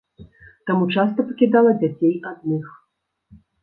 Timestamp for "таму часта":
0.69-1.27